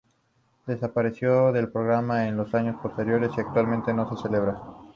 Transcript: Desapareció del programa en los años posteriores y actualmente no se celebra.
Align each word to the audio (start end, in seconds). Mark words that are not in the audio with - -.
Desapareció 0.65 1.51
del 1.51 1.69
programa 1.71 2.27
en 2.27 2.35
los 2.35 2.55
años 2.55 2.75
posteriores 2.81 3.33
y 3.37 3.41
actualmente 3.41 3.93
no 3.93 4.09
se 4.09 4.19
celebra. 4.23 4.59